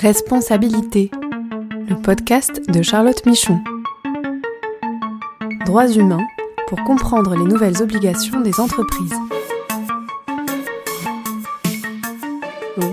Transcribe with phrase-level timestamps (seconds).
[0.00, 1.10] Responsabilité,
[1.86, 3.60] le podcast de Charlotte Michon.
[5.66, 6.26] Droits humains
[6.68, 9.12] pour comprendre les nouvelles obligations des entreprises.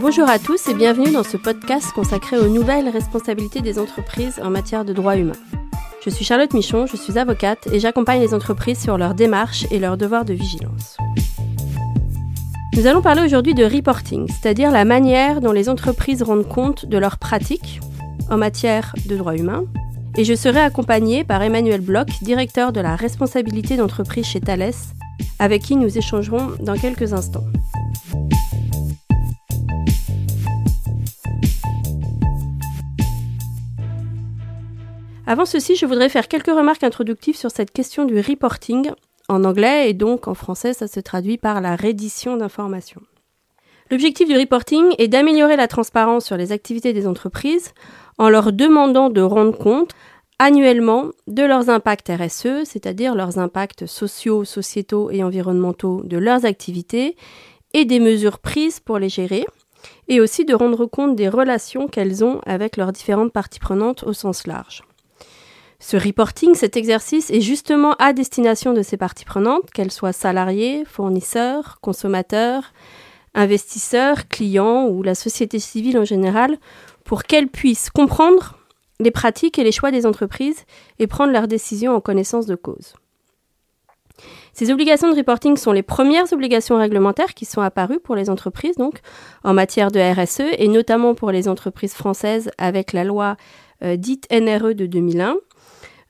[0.01, 4.49] bonjour à tous et bienvenue dans ce podcast consacré aux nouvelles responsabilités des entreprises en
[4.49, 5.31] matière de droits humains.
[6.03, 9.79] Je suis Charlotte Michon, je suis avocate et j'accompagne les entreprises sur leurs démarches et
[9.79, 10.96] leurs devoirs de vigilance.
[12.77, 16.99] Nous allons parler aujourd'hui de reporting, c'est-à-dire la manière dont les entreprises rendent compte de
[16.99, 17.79] leurs pratiques
[18.29, 19.63] en matière de droits humains.
[20.15, 24.75] Et je serai accompagnée par Emmanuel Bloch, directeur de la responsabilité d'entreprise chez Thales,
[25.39, 27.45] avec qui nous échangerons dans quelques instants.
[35.25, 38.91] Avant ceci, je voudrais faire quelques remarques introductives sur cette question du reporting
[39.27, 43.01] en anglais et donc en français ça se traduit par la reddition d'informations.
[43.89, 47.73] L'objectif du reporting est d'améliorer la transparence sur les activités des entreprises
[48.17, 49.93] en leur demandant de rendre compte
[50.39, 57.15] annuellement de leurs impacts RSE, c'est-à-dire leurs impacts sociaux, sociétaux et environnementaux de leurs activités
[57.73, 59.45] et des mesures prises pour les gérer,
[60.07, 64.13] et aussi de rendre compte des relations qu'elles ont avec leurs différentes parties prenantes au
[64.13, 64.83] sens large.
[65.79, 70.83] Ce reporting, cet exercice est justement à destination de ces parties prenantes, qu'elles soient salariés,
[70.85, 72.73] fournisseurs, consommateurs,
[73.35, 76.57] investisseurs, clients ou la société civile en général,
[77.03, 78.57] pour qu'elles puissent comprendre
[78.99, 80.65] les pratiques et les choix des entreprises
[80.97, 82.95] et prendre leurs décisions en connaissance de cause.
[84.53, 88.75] Ces obligations de reporting sont les premières obligations réglementaires qui sont apparues pour les entreprises,
[88.75, 89.01] donc
[89.43, 93.37] en matière de RSE, et notamment pour les entreprises françaises avec la loi
[93.83, 95.35] euh, dite NRE de 2001.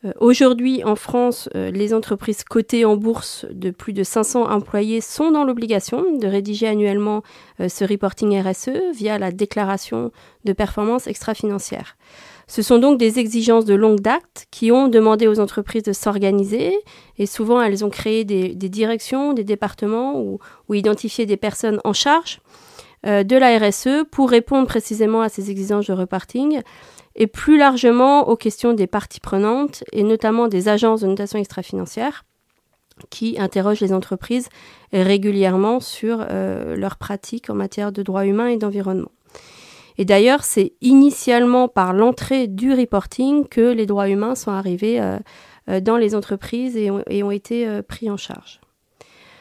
[0.07, 5.01] Euh, aujourd'hui, en France, euh, les entreprises cotées en bourse de plus de 500 employés
[5.01, 7.23] sont dans l'obligation de rédiger annuellement
[7.59, 10.11] euh, ce reporting RSE via la déclaration
[10.45, 11.97] de performance extra-financière.
[12.47, 16.77] Ce sont donc des exigences de longue date qui ont demandé aux entreprises de s'organiser
[17.17, 20.39] et souvent elles ont créé des, directions, des départements ou,
[20.69, 22.39] ou, identifié des personnes en charge
[23.03, 26.61] de la RSE pour répondre précisément à ces exigences de reporting
[27.17, 32.23] et plus largement aux questions des parties prenantes et notamment des agences de notation extra-financière
[33.09, 34.49] qui interrogent les entreprises
[34.93, 39.11] régulièrement sur euh, leurs pratiques en matière de droits humains et d'environnement.
[39.97, 45.17] Et d'ailleurs, c'est initialement par l'entrée du reporting que les droits humains sont arrivés euh,
[45.69, 48.61] euh, dans les entreprises et ont, été pris en charge.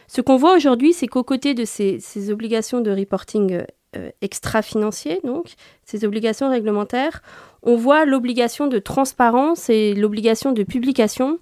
[0.09, 3.65] Ce qu'on voit aujourd'hui, c'est qu'aux côtés de ces, ces, obligations de reporting
[4.21, 7.23] extra-financier, donc ces obligations réglementaires,
[7.63, 11.39] on voit l'obligation de transparence et l'obligation de publication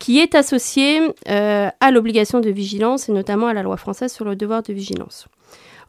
[0.00, 4.24] qui est associée euh, à l'obligation de vigilance et notamment à la loi française sur
[4.24, 5.28] le devoir de vigilance.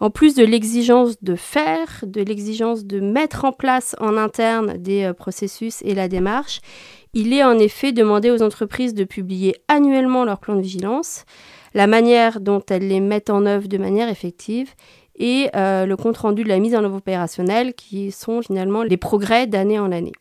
[0.01, 5.03] En plus de l'exigence de faire, de l'exigence de mettre en place en interne des
[5.03, 6.59] euh, processus et la démarche,
[7.13, 11.25] il est en effet demandé aux entreprises de publier annuellement leur plan de vigilance,
[11.73, 14.73] la manière dont elles les mettent en œuvre de manière effective
[15.21, 19.45] et euh, le compte-rendu de la mise en œuvre opérationnelle qui sont finalement les progrès
[19.45, 20.13] d'année en année.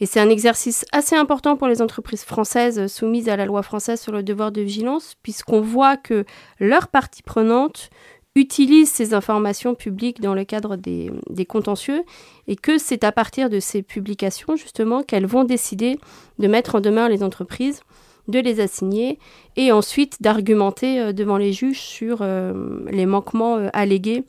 [0.00, 4.00] Et c'est un exercice assez important pour les entreprises françaises soumises à la loi française
[4.00, 6.24] sur le devoir de vigilance, puisqu'on voit que
[6.58, 7.90] leurs parties prenantes
[8.34, 12.02] utilisent ces informations publiques dans le cadre des, des contentieux
[12.48, 15.98] et que c'est à partir de ces publications justement qu'elles vont décider
[16.38, 17.82] de mettre en demeure les entreprises
[18.30, 19.18] de les assigner
[19.56, 24.24] et ensuite d'argumenter euh, devant les juges sur euh, les manquements euh, allégués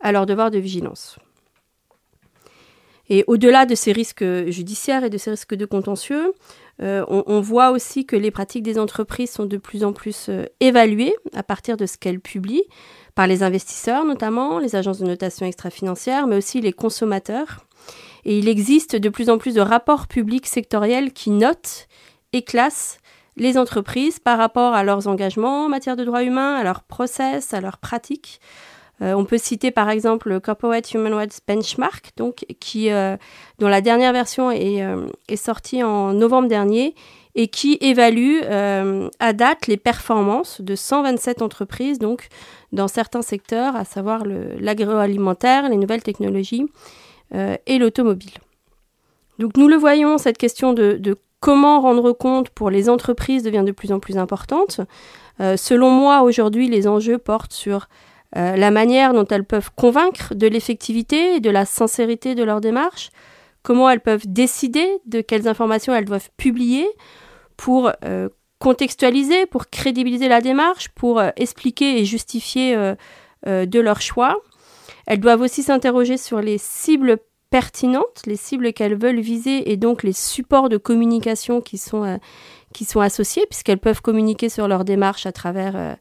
[0.00, 1.18] à leur devoir de vigilance.
[3.08, 6.32] Et au-delà de ces risques judiciaires et de ces risques de contentieux,
[6.80, 10.30] on, voit aussi que les pratiques des entreprises sont de plus en plus
[10.60, 12.64] évaluées à partir de ce qu'elles publient,
[13.14, 17.66] par les investisseurs notamment, les agences de notation extra-financière, mais aussi les consommateurs.
[18.24, 21.88] Et il existe de plus en plus de rapports publics sectoriels qui notent
[22.32, 22.98] et classent
[23.36, 27.54] les entreprises par rapport à leurs engagements en matière de droits humains, à leurs process,
[27.54, 28.40] à leurs pratiques.
[29.00, 33.16] Euh, on peut citer par exemple le Corporate Human Rights Benchmark, donc, qui, euh,
[33.58, 36.94] dont la dernière version est, euh, est, sortie en novembre dernier
[37.34, 42.28] et qui évalue à date les performances de 127 entreprises donc,
[42.72, 46.66] dans certains secteurs, à savoir l'agroalimentaire, les nouvelles technologies
[47.32, 48.32] et l'automobile.
[49.38, 53.72] Donc nous le voyons, cette question de comment rendre compte pour les entreprises devient de
[53.72, 54.80] plus en plus importante.
[55.40, 57.88] Euh, selon moi, aujourd'hui, les enjeux portent sur
[58.36, 62.60] euh, la manière dont elles peuvent convaincre de l'effectivité et de la sincérité de leur
[62.60, 63.10] démarche,
[63.64, 66.88] comment elles peuvent décider de quelles informations elles doivent publier
[67.56, 68.28] pour euh,
[68.60, 72.76] contextualiser, pour crédibiliser la démarche, pour expliquer et justifier
[73.44, 74.36] de leur choix.
[75.08, 77.18] Elles doivent aussi s'interroger sur les cibles
[77.52, 82.18] pertinentes, les cibles qu'elles veulent viser et donc les supports de communication qui sont,
[82.72, 85.96] qui sont associés, puisqu'elles peuvent communiquer sur leur démarche à travers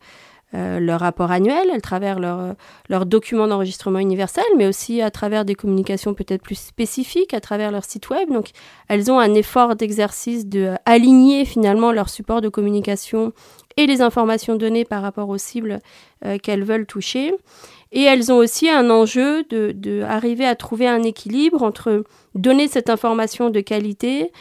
[0.53, 2.56] euh, leur rapport annuel, à travers leur,
[2.89, 7.71] leur document d'enregistrement universel, mais aussi à travers des communications peut-être plus spécifiques, à travers
[7.71, 8.30] leur site web.
[8.30, 8.50] Donc,
[8.89, 13.31] elles ont un effort d'exercice de aligner finalement leur support de communication
[13.77, 15.80] et les informations données par rapport aux cibles
[16.25, 17.33] euh, qu'elles veulent toucher.
[17.91, 22.03] Et elles ont aussi un enjeu de, de, arriver à trouver un équilibre entre
[22.35, 24.31] donner cette information de qualité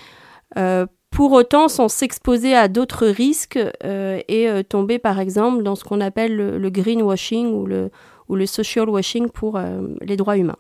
[0.57, 5.75] euh, pour autant sans s'exposer à d'autres risques euh, et euh, tomber par exemple dans
[5.75, 7.91] ce qu'on appelle le, greenwashing ou le,
[8.29, 9.61] ou le social washing pour
[10.01, 10.57] les droits humains.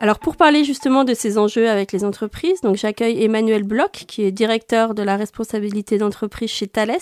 [0.00, 4.32] Alors pour parler justement de ces enjeux avec les entreprises, j'accueille Emmanuel Bloch qui est
[4.32, 6.98] directeur de la responsabilité d'entreprise chez Thales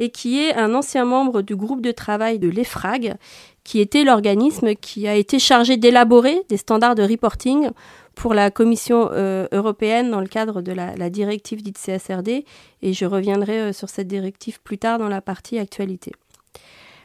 [0.00, 3.14] et qui est un ancien membre du groupe de travail de l'EFRAG
[3.62, 7.70] qui était l'organisme qui a été chargé d'élaborer des standards de reporting
[8.16, 12.44] pour la Commission euh, européenne dans le cadre de la, directive dite CSRD,
[12.82, 16.12] et je reviendrai euh, sur cette directive plus tard dans la partie actualité.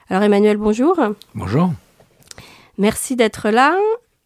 [0.10, 1.00] Alors Emmanuel, bonjour.
[1.36, 1.72] Bonjour.
[2.78, 3.78] Merci d'être là.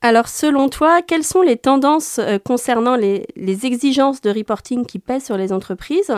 [0.01, 3.25] Alors selon toi, quelles sont les tendances euh, concernant les,
[3.65, 6.13] exigences de reporting qui pèsent sur les entreprises?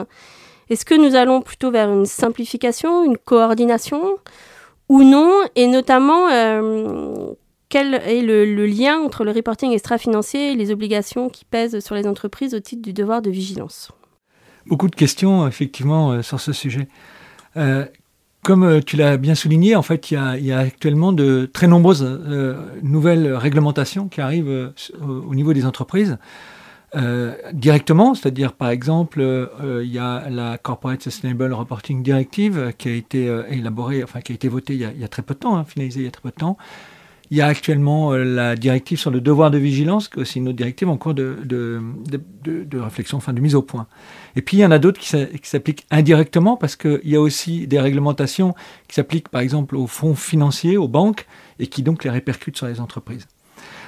[0.72, 4.18] Est-ce que nous allons plutôt vers une simplification, une coordination
[4.90, 6.30] ou non Et notamment,
[7.72, 12.08] quel est le, lien entre le reporting extra-financier et les obligations qui pèsent sur les
[12.08, 13.92] entreprises au titre du devoir de vigilance
[14.68, 16.88] Beaucoup de questions, effectivement, euh, sur ce sujet.
[17.58, 17.86] Euh,
[18.44, 22.04] comme euh, tu l'as bien souligné, en fait, il y, a, actuellement de très nombreuses
[22.82, 26.18] nouvelles réglementations qui arrivent au niveau des entreprises.
[27.54, 29.22] Directement, c'est-à-dire par exemple,
[29.82, 34.36] il y a la Corporate Sustainable Reporting Directive qui a été élaborée, enfin qui a
[34.36, 36.22] été votée il y a, très peu de temps, hein, finalisée il y a très
[36.22, 36.58] peu de temps,
[37.32, 40.40] il y a actuellement euh, la directive sur le devoir de vigilance, qui est aussi
[40.40, 41.82] une autre directive en cours de, de,
[42.44, 43.88] de, réflexion, enfin de mise au point.
[44.36, 45.08] Et puis il y en a d'autres qui
[45.44, 48.54] s'appliquent indirectement parce qu'il y a aussi des réglementations
[48.90, 51.26] qui s'appliquent par exemple aux fonds financiers, aux banques,
[51.58, 53.28] et qui donc les répercutent sur les entreprises.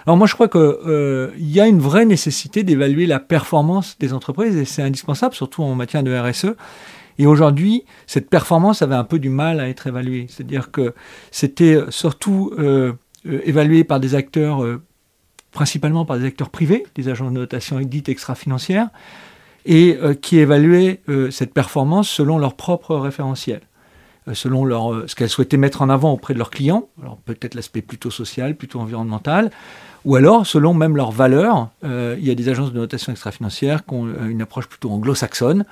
[0.06, 4.14] Alors moi je crois qu'il euh, y a une vraie nécessité d'évaluer la performance des
[4.14, 6.56] entreprises et c'est indispensable, surtout en matière de RSE.
[7.20, 10.26] Et aujourd'hui, cette performance avait un peu du mal à être évaluée.
[10.30, 10.94] C'est-à-dire que
[11.32, 12.94] c'était surtout euh,
[13.26, 14.82] euh, évalué par des acteurs, euh,
[15.52, 18.90] principalement par des acteurs privés, des agents de notation dites extra-financières,
[19.66, 21.02] et euh, qui évaluaient
[21.32, 23.62] cette performance selon leur propre référentiel
[24.32, 28.10] selon ce qu'elles souhaitaient mettre en avant auprès de leurs clients, alors peut-être l'aspect plutôt
[28.10, 29.52] social, plutôt environnemental,
[30.06, 31.70] ou alors selon même leurs valeurs.
[31.84, 35.66] il y a des agences de notation extra-financière qui ont une approche plutôt anglo-saxonne,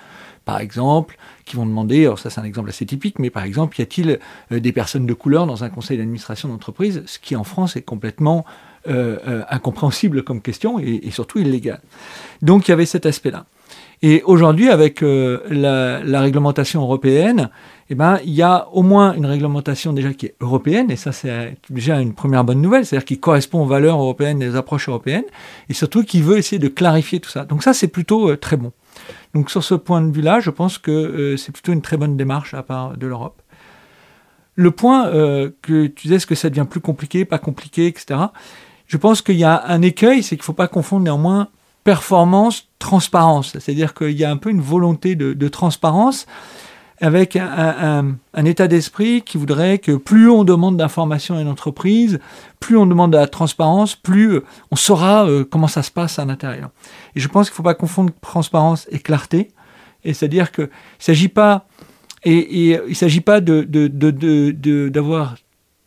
[0.45, 3.79] par exemple, qui vont demander, alors ça c'est un exemple assez typique, mais par exemple,
[3.79, 4.19] y a-t-il
[4.51, 7.83] euh, des personnes de couleur dans un conseil d'administration d'entreprise, ce qui en France est
[7.83, 8.43] complètement
[8.87, 11.79] euh, euh, incompréhensible comme question et, surtout illégal.
[12.41, 13.45] Donc il y avait cet aspect-là.
[14.01, 17.51] Et aujourd'hui, avec la, réglementation européenne,
[17.91, 21.11] eh ben, il y a au moins une réglementation déjà qui est européenne, et ça
[21.11, 24.88] c'est déjà une première bonne nouvelle, c'est-à-dire qui correspond aux valeurs européennes et aux approches
[24.88, 25.25] européennes,
[25.67, 27.43] et surtout qui veut essayer de clarifier tout ça.
[27.43, 28.71] Donc ça c'est plutôt très bon.
[29.33, 32.15] Donc sur ce point de vue-là, je pense que euh, c'est plutôt une très bonne
[32.15, 33.41] démarche à part de l'Europe.
[34.55, 38.21] Le point euh, que tu disais, est-ce que ça devient plus compliqué, pas compliqué, etc.
[38.88, 41.50] Je pense qu'il y a un écueil, c'est qu'il ne faut pas confondre néanmoins
[41.83, 43.51] performance, transparence.
[43.51, 46.25] C'est-à-dire qu'il y a un peu une volonté de transparence
[47.01, 48.15] avec un,
[48.46, 52.20] état d'esprit qui voudrait que plus on demande d'informations à une entreprise,
[52.60, 56.20] plus on demande de la transparence, plus euh, on saura euh, comment ça se passe
[56.20, 56.70] à l'intérieur.
[57.15, 59.50] Et je pense qu'il ne faut pas confondre transparence et clarté.
[60.03, 61.65] Et c'est-à-dire qu'il ne s'agit pas,
[62.24, 65.36] et, il s'agit pas d'avoir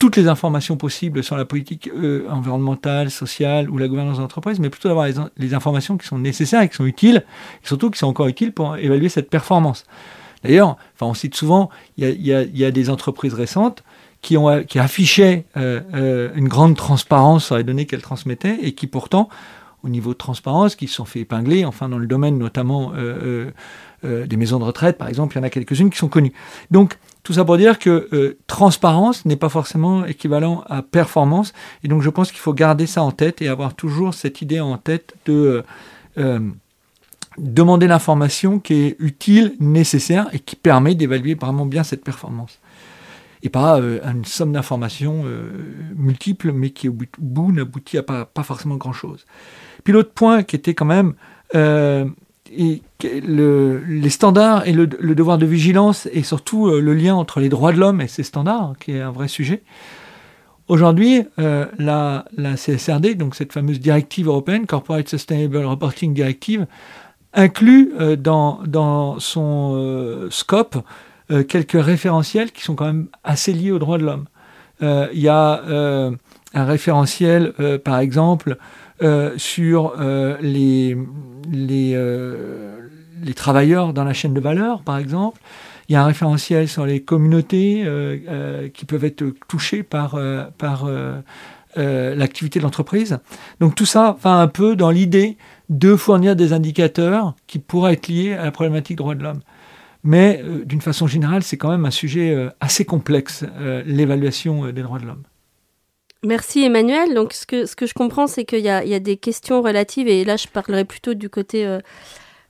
[0.01, 4.69] toutes les informations possibles sur la politique euh, environnementale, sociale ou la gouvernance d'entreprise, mais
[4.69, 7.25] plutôt d'avoir les, les, informations qui sont nécessaires et qui sont utiles,
[7.63, 9.85] et surtout qui sont encore utiles pour évaluer cette performance.
[10.45, 13.83] D'ailleurs, enfin, on cite souvent, il y, a, des entreprises récentes
[14.21, 18.73] qui, ont, qui affichaient euh, euh, une grande transparence sur les données qu'elles transmettaient et
[18.73, 19.31] qui pourtant,
[19.83, 23.51] au niveau de transparence, qui se sont fait épingler, enfin dans le domaine notamment euh,
[24.03, 26.35] des maisons de retraite, par exemple, il y en a quelques-unes qui sont connues.
[26.71, 31.55] Donc, tout ça pour dire que transparence n'est pas forcément équivalent à performance.
[31.83, 34.61] Et donc, je pense qu'il faut garder ça en tête et avoir toujours cette idée
[34.61, 35.65] en tête de
[37.39, 42.61] demander l'information qui est utile, nécessaire et qui permet d'évaluer vraiment bien cette performance.
[43.43, 45.51] Et pas euh, une somme d'informations euh,
[45.97, 49.27] multiples, mais qui au bout n'aboutit à pas, pas forcément grand-chose.
[49.83, 51.15] Puis l'autre point qui était quand même
[51.55, 52.07] euh,
[52.51, 57.79] les standards et le, devoir de vigilance et surtout le lien entre les droits de
[57.79, 59.63] l'homme et ces standards, qui est un vrai sujet.
[60.69, 66.67] Aujourd'hui, la, la, CSRD, donc cette fameuse directive européenne, Corporate Sustainable Reporting Directive,
[67.35, 70.77] inclut euh, dans, dans, son euh, scope
[71.49, 74.27] quelques référentiels qui sont quand même assez liés aux droits de l'homme.
[74.83, 78.59] Il y a un référentiel, par exemple,
[79.39, 79.95] sur
[80.43, 80.99] les,
[81.51, 81.99] les,
[83.23, 85.41] les travailleurs dans la chaîne de valeur, par exemple.
[85.89, 90.15] Il y a un référentiel sur les communautés euh, euh, qui peuvent être touchées par,
[90.15, 90.89] euh, par
[91.77, 93.19] l'activité de l'entreprise.
[93.61, 95.37] Donc tout ça va un peu dans l'idée
[95.69, 99.41] de fournir des indicateurs qui pourraient être liés à la problématique droits de l'homme.
[100.03, 103.45] Mais d'une façon générale, c'est quand même un sujet assez complexe,
[103.87, 105.23] l'évaluation des droits de l'homme.
[106.23, 107.15] Merci Emmanuel.
[107.15, 110.09] Donc ce que, ce que je comprends, c'est qu'il y, y a, des questions relatives,
[110.09, 111.79] et là je parlerai plutôt du côté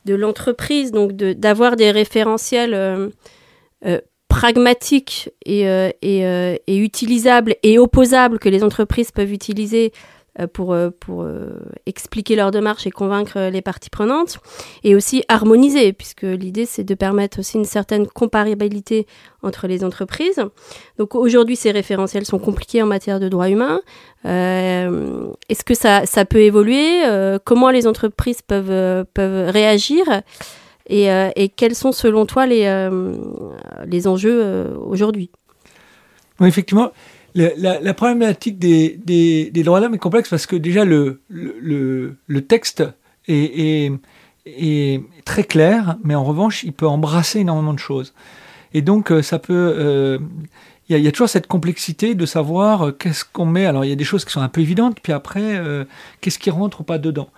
[0.05, 3.13] de l'entreprise, donc d'avoir des référentiels
[4.35, 9.93] euh, euh, euh, et, utilisables et opposables que les entreprises peuvent utiliser
[10.41, 10.77] euh, pour,
[11.87, 14.39] expliquer leur démarche et convaincre les parties prenantes,
[14.83, 19.07] et aussi harmoniser, puisque l'idée c'est de permettre aussi une certaine comparabilité
[19.43, 20.43] entre les entreprises.
[20.99, 23.81] Donc aujourd'hui, ces référentiels sont compliqués en matière de droits humains.
[24.25, 27.03] Est-ce que ça, peut évoluer?
[27.45, 30.05] Comment les entreprises peuvent, peuvent réagir?
[30.87, 32.89] Et, euh, et, quels sont selon toi les,
[33.87, 35.31] les enjeux aujourd'hui?
[36.41, 36.91] Oui, Effectivement,
[37.35, 42.41] la, problématique des, des, droits de l'homme est complexe parce que déjà le, le, le
[42.47, 42.85] texte
[43.29, 43.93] est,
[44.47, 48.13] est, très clair, mais en revanche, il peut embrasser énormément de choses.
[48.73, 49.75] Et donc, euh, ça peut.
[49.79, 50.19] Euh,
[50.91, 53.65] il y, a toujours cette complexité de savoir euh, qu'est-ce qu'on met.
[53.65, 55.59] Alors, il y a des choses qui sont un peu évidentes, puis après,
[56.21, 57.31] qu'est-ce qui rentre ou pas dedans.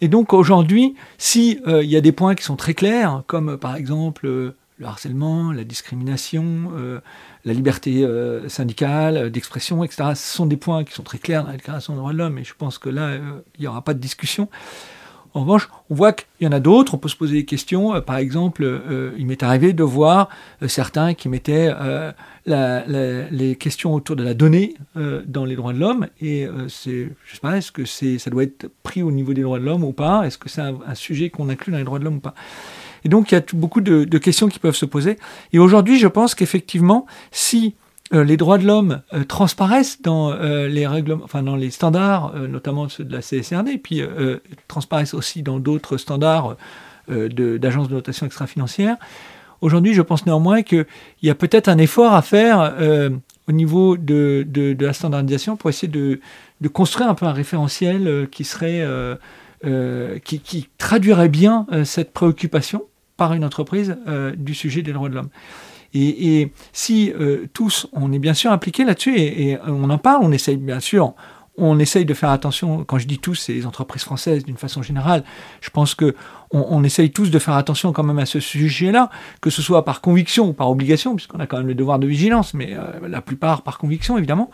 [0.00, 3.76] Et donc, aujourd'hui, si il y a des points qui sont très clairs, comme par
[3.76, 7.00] exemple le harcèlement, la discrimination,
[7.46, 10.10] la liberté euh, syndicale, euh, d'expression, etc.
[10.14, 12.38] Ce sont des points qui sont très clairs dans la Déclaration des droits de l'homme
[12.38, 14.48] et je pense que là, euh, il n'y aura pas de discussion.
[15.36, 18.00] En revanche, on voit qu'il y en a d'autres, on peut se poser des questions.
[18.00, 18.80] par exemple,
[19.18, 20.30] il m'est arrivé de voir
[20.66, 21.70] certains qui mettaient
[22.46, 26.08] les questions autour de la donnée dans les droits de l'homme.
[26.22, 29.58] Et c'est, je sais pas, est-ce que ça doit être pris au niveau des droits
[29.58, 30.26] de l'homme ou pas?
[30.26, 32.34] Est-ce que c'est un sujet qu'on inclut dans les droits de l'homme ou pas?
[33.04, 35.18] Et donc, il y a beaucoup de, questions qui peuvent se poser.
[35.52, 37.74] Et aujourd'hui, je pense qu'effectivement, si
[38.12, 42.34] euh, les droits de l'homme euh, transparaissent dans euh, les règlements, enfin dans les standards,
[42.36, 44.02] notamment ceux de la CSRD, puis
[44.68, 46.56] transparaissent aussi dans d'autres standards
[47.08, 48.96] d'agences de, notation extra-financière.
[49.60, 50.86] Aujourd'hui, je pense néanmoins qu'il
[51.22, 52.74] y a peut-être un effort à faire
[53.48, 56.20] au niveau de, de, la standardisation pour essayer de,
[56.68, 58.86] construire un peu un référentiel qui serait
[60.24, 62.84] qui, qui, traduirait bien cette préoccupation
[63.16, 63.96] par une entreprise
[64.36, 65.30] du sujet des droits de l'homme.
[65.94, 70.32] Et, si euh, tous, on est bien sûr impliqués là-dessus et, on en parle, on
[70.32, 71.14] essaye bien sûr,
[71.58, 72.84] on essaye de faire attention.
[72.84, 75.24] Quand je dis tous, c'est les entreprises françaises d'une façon générale.
[75.60, 76.14] Je pense que
[76.52, 80.00] on, essaye tous de faire attention quand même à ce sujet-là, que ce soit par
[80.00, 83.20] conviction ou par obligation, puisqu'on a quand même le devoir de vigilance, mais euh, la
[83.20, 84.50] plupart par conviction évidemment.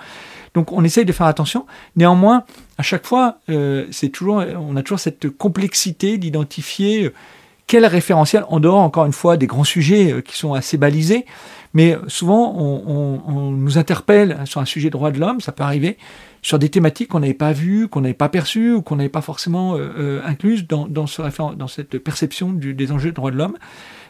[0.55, 1.67] Donc on essaye de faire attention.
[1.97, 2.45] Néanmoins,
[2.79, 3.39] à chaque fois,
[3.91, 7.13] c'est toujours, on a toujours cette complexité d'identifier
[7.67, 11.27] quel référentiel, en dehors encore une fois des grands sujets euh, qui sont assez balisés,
[11.75, 15.97] mais souvent on, nous interpelle sur un sujet de droit de l'homme, ça peut arriver,
[16.43, 19.21] sur des thématiques qu'on n'avait pas vues, qu'on n'avait pas perçues ou qu'on n'avait pas
[19.21, 21.23] forcément euh, euh, incluses dans, dans, ce
[21.55, 23.57] dans cette perception des enjeux de droit de l'homme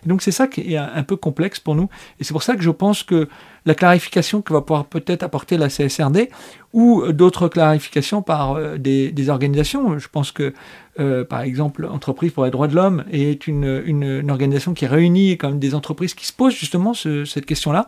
[0.06, 1.88] donc c'est ça qui est un peu complexe pour nous.
[2.18, 3.28] Et c'est pour ça que je pense que
[3.64, 6.28] la clarification que va pouvoir peut-être apporter la CSRD
[6.72, 10.52] ou d'autres clarifications par euh, des, organisations, je pense que
[10.98, 15.60] euh, par exemple Entreprise pour les droits de l'homme est une, organisation qui réunit comme
[15.60, 17.86] des entreprises qui se posent justement cette question-là,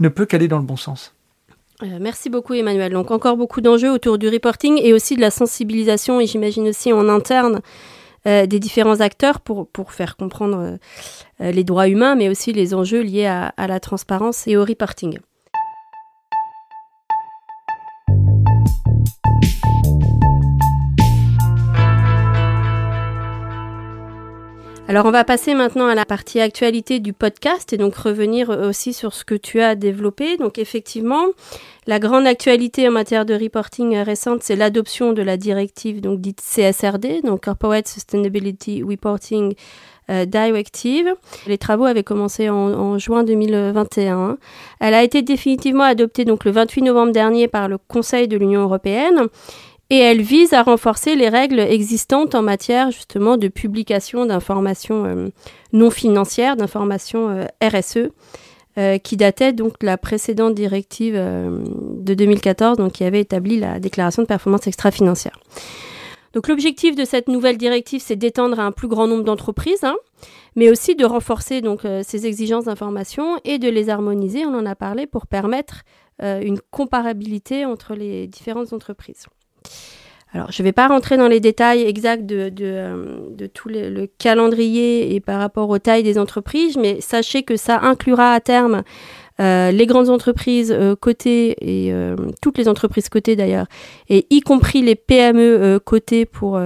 [0.00, 1.14] ne peut qu'aller dans le bon sens.
[1.82, 2.92] Euh, merci beaucoup Emmanuel.
[2.92, 6.92] Donc encore beaucoup d'enjeux autour du reporting et aussi de la sensibilisation et j'imagine aussi
[6.92, 7.60] en interne
[8.26, 10.78] euh, des différents acteurs pour, pour faire comprendre
[11.40, 15.18] euh, les droits humains, mais aussi les enjeux liés à la transparence et au reporting.
[24.92, 28.92] Alors on va passer maintenant à la partie actualité du podcast et donc revenir aussi
[28.92, 30.36] sur ce que tu as développé.
[30.36, 31.28] Donc effectivement,
[31.86, 36.42] la grande actualité en matière de reporting récente, c'est l'adoption de la directive donc dite
[36.42, 39.54] CSRD, donc Corporate Sustainability Reporting
[40.10, 41.14] euh, Directive.
[41.46, 44.36] Les travaux avaient commencé en, en, juin 2021.
[44.78, 48.60] Elle a été définitivement adoptée donc le 28 novembre dernier par le Conseil de l'Union
[48.60, 49.28] européenne
[49.92, 55.28] et elle vise à renforcer les règles existantes en matière justement de publication d'informations euh,
[55.74, 58.08] non financières, d'informations euh, RSE.
[59.04, 64.22] qui datait donc de la précédente directive de 2014, donc qui avait établi la déclaration
[64.22, 65.38] de performance extra-financière.
[66.32, 69.96] Donc l'objectif de cette nouvelle directive, c'est d'étendre à un plus grand nombre d'entreprises, hein,
[70.56, 74.46] mais aussi de renforcer donc ces exigences d'information et de les harmoniser.
[74.46, 75.82] On en a parlé pour permettre
[76.22, 79.26] une comparabilité entre les différentes entreprises.
[80.34, 85.14] Alors, je ne vais pas rentrer dans les détails exacts de, euh, tout le, calendrier
[85.14, 88.82] et par rapport aux tailles des entreprises, mais sachez que ça inclura à terme
[89.40, 91.92] euh, les grandes entreprises euh, cotées et
[92.40, 93.66] toutes les entreprises cotées d'ailleurs,
[94.08, 96.58] et y compris les PME cotées pour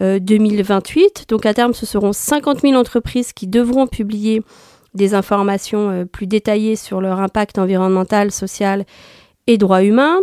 [0.00, 1.26] 2028.
[1.28, 4.42] Donc, à terme, ce seront 50 000 entreprises qui devront publier
[4.92, 8.84] des informations plus détaillées sur leur impact environnemental, social
[9.46, 10.18] et droits humains.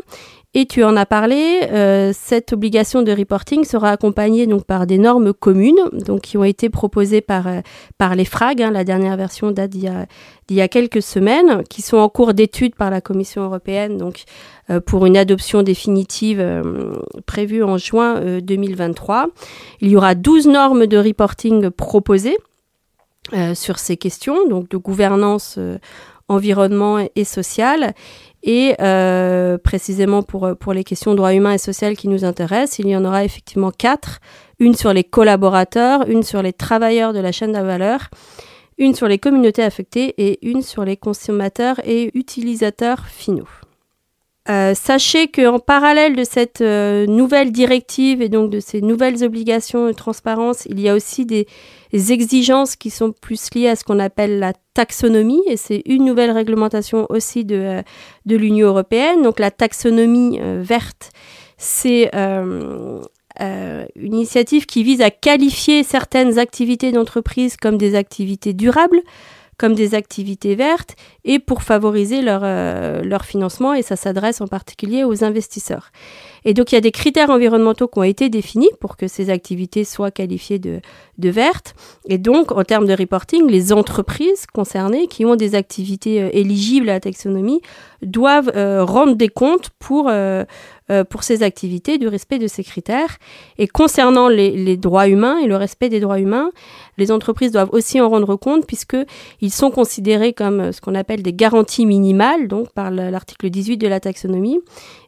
[0.60, 4.98] Et tu en as parlé, euh, cette obligation de reporting sera accompagnée donc par des
[4.98, 7.62] normes communes, donc qui ont été proposées par, euh,
[8.16, 8.64] les FRAG.
[8.64, 9.84] Hein, la dernière version date d'il
[10.50, 14.24] y, y, a quelques semaines, qui sont en cours d'étude par la Commission européenne, donc
[14.72, 16.44] euh, pour une adoption définitive
[17.28, 19.28] prévue en juin 2023.
[19.82, 22.38] Il y aura 12 normes de reporting proposées
[23.54, 25.60] sur ces questions, donc de gouvernance
[26.28, 27.94] environnement et sociale.
[28.44, 32.88] Et euh, précisément pour, pour les questions droits humains et sociaux qui nous intéressent, il
[32.88, 34.20] y en aura effectivement quatre.
[34.60, 38.10] Une sur les collaborateurs, une sur les travailleurs de la chaîne de valeur,
[38.78, 43.48] une sur les communautés affectées et une sur les consommateurs et utilisateurs finaux.
[44.50, 49.88] Euh, sachez qu'en parallèle de cette euh, nouvelle directive et donc de ces nouvelles obligations
[49.88, 51.48] de transparence, il y a aussi des,
[51.92, 56.32] exigences qui sont plus liées à ce qu'on appelle la taxonomie et c'est une nouvelle
[56.32, 57.82] réglementation aussi de, euh,
[58.25, 59.22] de l'Union européenne.
[59.22, 61.12] Donc la taxonomie verte,
[61.58, 63.04] c'est une
[63.96, 69.01] initiative qui vise à qualifier certaines activités d'entreprise comme des activités durables
[69.58, 70.96] comme des activités vertes
[71.26, 75.92] et pour favoriser leur, euh, leur financement et ça s'adresse en particulier aux investisseurs.
[76.46, 79.30] Et donc il y a des critères environnementaux qui ont été définis pour que ces
[79.30, 80.80] activités soient qualifiées de,
[81.17, 81.76] de vertes.
[82.08, 86.89] Et donc en termes de reporting, les entreprises concernées qui ont des activités euh, éligibles
[86.89, 87.62] à la taxonomie
[88.04, 90.12] doivent euh, rendre des comptes pour
[90.89, 93.17] euh, pour ces activités, du respect de ces critères.
[93.58, 96.52] Et concernant les, droits humains et le respect des droits humains,
[96.97, 101.23] les entreprises doivent aussi en rendre compte puisqu'ils sont considérés comme euh, ce qu'on appelle
[101.23, 104.62] des garanties minimales, donc par l'article 18 de la taxonomie.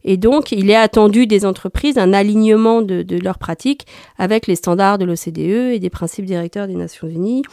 [0.03, 3.87] Et donc, il est attendu des entreprises un alignement de, leurs pratiques
[4.17, 7.43] avec les standards de l'OCDE et des principes directeurs des Nations Unies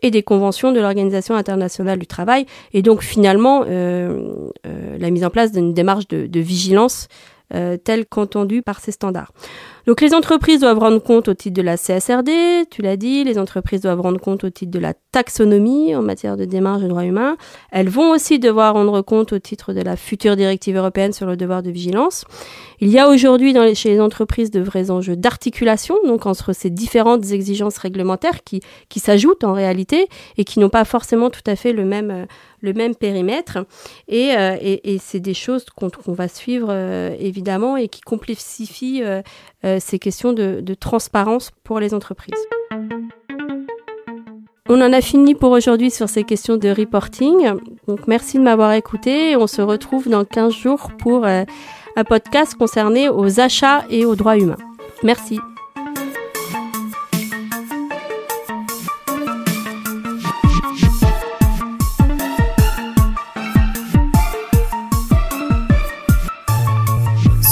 [0.00, 4.48] et des conventions de l'Organisation internationale du travail, et donc finalement euh,
[4.98, 7.08] la mise en place d'une démarche de, de vigilance
[7.54, 9.32] euh, tel qu'entendu par ces standards.
[9.86, 13.38] Donc les entreprises doivent rendre compte au titre de la CSRD, tu l'as dit, les
[13.38, 17.04] entreprises doivent rendre compte au titre de la taxonomie en matière de démarche de droits
[17.04, 17.36] humains.
[17.70, 21.36] Elles vont aussi devoir rendre compte au titre de la future directive européenne sur le
[21.36, 22.24] devoir de vigilance.
[22.80, 27.30] Il y a aujourd'hui chez les entreprises de vrais enjeux d'articulation, donc entre ces différentes
[27.30, 31.72] exigences réglementaires qui, qui s'ajoutent en réalité et qui n'ont pas forcément tout à fait
[31.72, 32.24] le même, euh,
[32.64, 33.58] le même périmètre.
[34.08, 39.02] Et, euh, et, et c'est des choses qu'on va suivre euh, évidemment et qui complexifient
[39.04, 39.22] euh,
[39.78, 42.34] ces questions de, transparence pour les entreprises.
[44.68, 47.52] On en a fini pour aujourd'hui sur ces questions de reporting.
[47.86, 49.36] Donc merci de m'avoir écouté.
[49.36, 54.36] On se retrouve dans 15 jours pour un podcast concerné aux achats et aux droits
[54.36, 54.56] humains.
[55.02, 55.38] Merci.